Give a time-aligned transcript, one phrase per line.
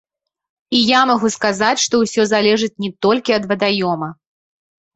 [0.77, 4.13] І я магу сказаць, што ўсё залежыць не толькі ад вадаёма.